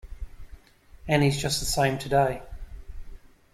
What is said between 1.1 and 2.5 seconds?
he's just the same today.